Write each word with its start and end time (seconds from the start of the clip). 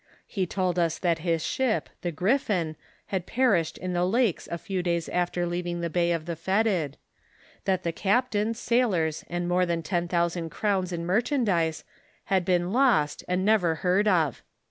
He 0.25 0.47
told 0.47 0.79
us 0.79 0.97
that 0.97 1.19
his 1.19 1.45
ship, 1.45 1.87
the 2.01 2.11
Griffin, 2.11 2.75
had 3.13 3.27
perished 3.27 3.77
in 3.77 3.93
the 3.93 4.03
lakes 4.03 4.47
a 4.51 4.57
few 4.57 4.81
days 4.81 5.07
after 5.07 5.45
leaving 5.45 5.81
the 5.81 5.91
bay 5.91 6.11
of 6.11 6.25
the 6.25 6.35
Fetid; 6.35 6.97
that 7.65 7.83
the 7.83 7.91
captain, 7.91 8.53
sailore, 8.55 9.23
and 9.29 9.47
more 9.47 9.67
than 9.67 9.83
ten 9.83 10.07
thousand 10.07 10.49
crowns 10.49 10.91
in 10.91 11.05
mer 11.05 11.21
chandise, 11.21 11.83
had 12.23 12.45
been 12.45 12.73
lost 12.73 13.23
and 13.27 13.45
never 13.45 13.75
heard 13.85 14.07
of. 14.07 14.41